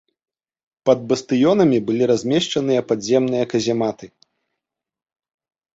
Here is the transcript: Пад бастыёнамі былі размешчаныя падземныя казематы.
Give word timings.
Пад 0.89 0.99
бастыёнамі 1.11 1.77
былі 1.89 2.03
размешчаныя 2.13 2.81
падземныя 2.93 3.43
казематы. 3.53 4.13